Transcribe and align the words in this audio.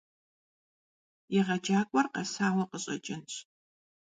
ЕгъэджакӀуэр 1.39 2.07
къэсауэ 2.13 2.63
къыщӀэкӀынщ. 2.69 3.33